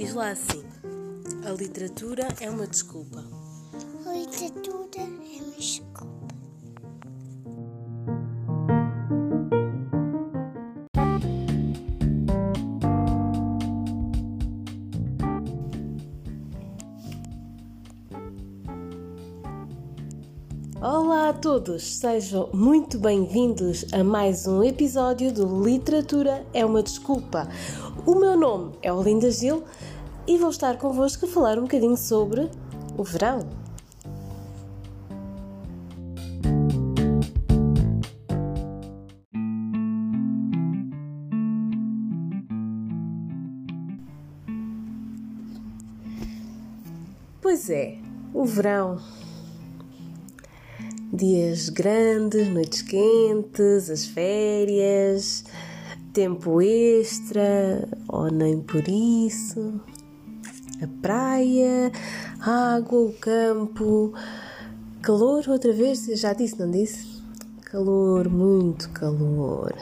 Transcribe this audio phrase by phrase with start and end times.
[0.00, 0.64] Diz lá assim:
[1.46, 3.22] a literatura é uma desculpa.
[4.06, 6.09] A literatura é uma desculpa.
[21.40, 27.48] Todos, sejam muito bem-vindos a mais um episódio do Literatura é uma Desculpa.
[28.04, 29.64] O meu nome é Olinda Gil
[30.26, 32.50] e vou estar convosco a falar um bocadinho sobre
[32.94, 33.48] o verão.
[47.40, 47.96] Pois é,
[48.34, 48.98] o verão.
[51.12, 55.44] Dias grandes, noites quentes, as férias,
[56.12, 59.80] tempo extra, ou nem por isso,
[60.80, 61.90] a praia,
[62.38, 64.14] a água, o campo,
[65.02, 67.20] calor outra vez, já disse, não disse?
[67.64, 69.74] Calor, muito calor.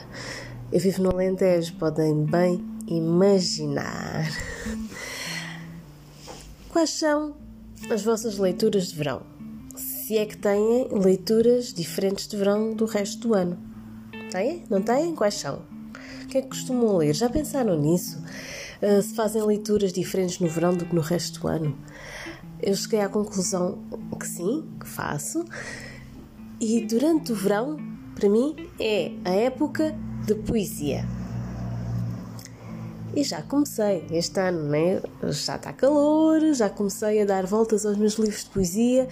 [0.73, 4.27] Eu vivo no Alentejo, podem bem imaginar.
[6.71, 7.37] Quais são
[7.91, 9.38] as vossas leituras de verão?
[10.09, 13.59] Se é que têm leituras diferentes de verão do resto do ano.
[14.31, 14.65] Têm?
[14.71, 15.15] Não têm?
[15.15, 15.61] Quais são?
[16.23, 17.13] O que é que costumam ler?
[17.15, 18.19] Já pensaram nisso?
[18.81, 21.79] Uh, se fazem leituras diferentes no verão do que no resto do ano?
[22.59, 23.81] Eu cheguei à conclusão
[24.19, 25.45] que sim, que faço.
[26.59, 27.77] E durante o verão,
[28.15, 31.07] para mim, é a época de poesia.
[33.15, 35.03] E já comecei este ano, né?
[35.23, 39.07] Já está calor, já comecei a dar voltas aos meus livros de poesia.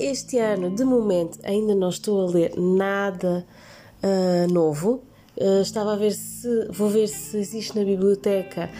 [0.00, 3.46] Este ano, de momento, ainda não estou a ler nada
[4.02, 5.02] uh, novo.
[5.36, 8.70] Uh, estava a ver se vou ver se existe na biblioteca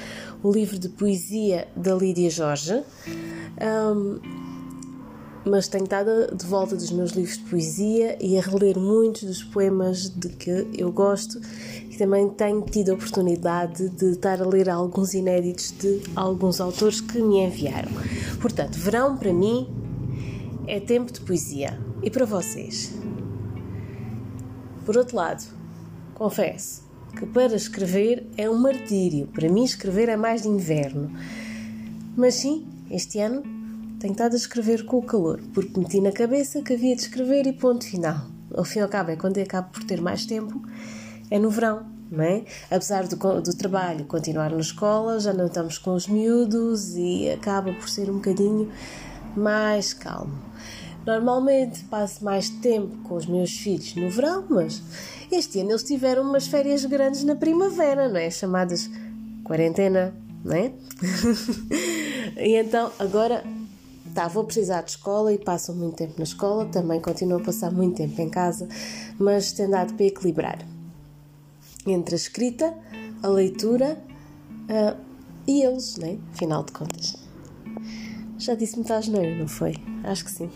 [0.42, 2.82] o livro de poesia da Lídia Jorge.
[3.60, 4.18] Um,
[5.44, 9.42] mas tenho estado de volta dos meus livros de poesia e a reler muitos dos
[9.42, 11.38] poemas de que eu gosto
[11.90, 17.02] e também tenho tido a oportunidade de estar a ler alguns inéditos de alguns autores
[17.02, 17.90] que me enviaram.
[18.40, 19.79] Portanto, verão para mim
[20.70, 21.76] é tempo de poesia.
[22.00, 22.94] E para vocês?
[24.86, 25.44] Por outro lado,
[26.14, 26.88] confesso
[27.18, 29.26] que para escrever é um martírio.
[29.26, 31.10] Para mim, escrever é mais de inverno.
[32.16, 33.42] Mas sim, este ano
[33.98, 37.48] tenho estado a escrever com o calor, porque meti na cabeça que havia de escrever
[37.48, 38.28] e ponto final.
[38.54, 40.62] Ao fim e ao cabo, é quando eu acabo por ter mais tempo,
[41.32, 42.44] é no verão, não é?
[42.70, 47.72] Apesar do, do trabalho continuar na escola, já não estamos com os miúdos e acaba
[47.72, 48.70] por ser um bocadinho
[49.36, 50.38] mais calmo.
[51.06, 54.82] Normalmente passo mais tempo com os meus filhos no verão, mas
[55.32, 58.30] este ano eles tiveram umas férias grandes na primavera, não é?
[58.30, 58.90] Chamadas
[59.44, 60.14] quarentena,
[60.44, 60.72] não é?
[62.36, 63.42] e então agora
[64.14, 67.72] tá, vou precisar de escola e passam muito tempo na escola, também continuo a passar
[67.72, 68.68] muito tempo em casa,
[69.18, 70.58] mas tem dado para equilibrar
[71.86, 72.74] entre a escrita,
[73.22, 74.02] a leitura
[74.68, 75.00] uh,
[75.46, 76.18] e eles, né?
[76.34, 77.19] Afinal de contas.
[78.40, 79.74] Já disse metade asneira, não foi?
[80.02, 80.50] Acho que sim.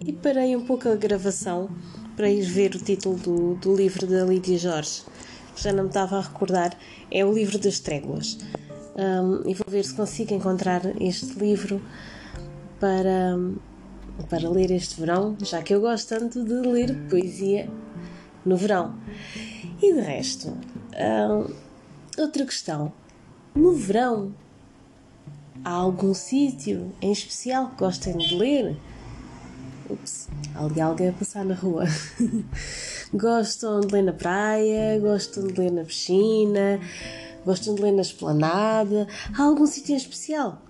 [0.00, 1.68] E parei um pouco a gravação
[2.16, 5.02] para ir ver o título do, do livro da Lídia Jorge,
[5.54, 6.74] já não me estava a recordar.
[7.10, 8.38] É o livro das tréguas.
[8.96, 11.82] Um, e vou ver se consigo encontrar este livro
[12.78, 13.36] para,
[14.30, 17.68] para ler este verão, já que eu gosto tanto de ler poesia
[18.44, 18.94] no verão.
[19.82, 20.56] E de resto,
[20.96, 21.52] um,
[22.16, 22.92] outra questão:
[23.54, 24.32] no verão
[25.64, 28.76] há algum sítio em especial que gostem de ler?
[29.90, 31.84] Ups, ali alguém a passar na rua.
[33.12, 36.80] gostam de ler na praia, gostam de ler na piscina,
[37.44, 39.06] gostam de ler na esplanada.
[39.36, 40.62] Há algum sítio em especial?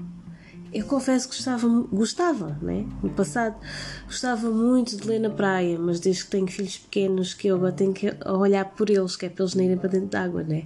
[0.73, 2.85] Eu confesso que gostava, gostava né?
[3.01, 3.55] no passado,
[4.07, 7.71] gostava muito de ler na praia, mas desde que tenho filhos pequenos que eu agora
[7.71, 10.65] tenho que olhar por eles, que é para eles não irem para dentro d'água, né?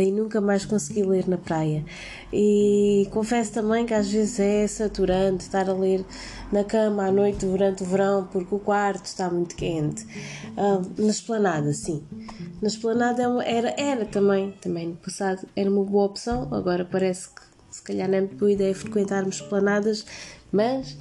[0.00, 1.84] E nunca mais consegui ler na praia.
[2.32, 6.04] E confesso também que às vezes é saturante estar a ler
[6.52, 10.04] na cama à noite durante o verão porque o quarto está muito quente.
[10.56, 12.02] Uh, na esplanada, sim.
[12.60, 17.28] Na esplanada é era, era também, também no passado, era uma boa opção, agora parece
[17.28, 20.06] que se calhar não é muito boa ideia frequentarmos esplanadas,
[20.54, 20.96] Mas,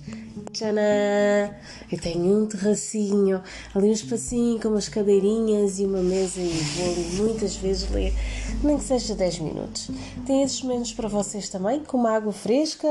[0.51, 1.53] tchanã!
[1.91, 3.39] Eu tenho um terracinho,
[3.75, 8.11] ali um espacinho com umas cadeirinhas e uma mesa e vou ali muitas vezes ler,
[8.63, 9.91] nem que seja 10 minutos.
[10.25, 12.87] Tem esses momentos para vocês também, com uma água fresca,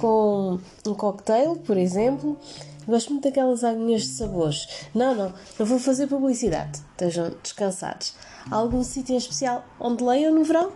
[0.00, 2.36] com um cocktail, por exemplo.
[2.84, 4.66] Gosto muito daquelas aguinhas de sabores.
[4.92, 6.80] Não, não, não vou fazer publicidade.
[6.90, 8.12] Estejam descansados.
[8.50, 10.72] Há algum sítio em especial onde leiam no verão?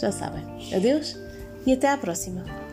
[0.00, 0.42] Já sabem.
[0.74, 1.16] Adeus
[1.66, 2.67] e até à próxima.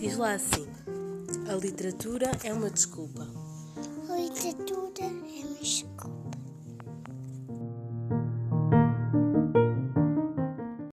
[0.00, 0.66] Diz lá assim:
[1.46, 3.28] a literatura é uma desculpa.
[4.08, 6.19] A literatura é uma desculpa.